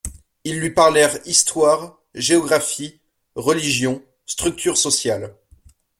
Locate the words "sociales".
4.79-5.35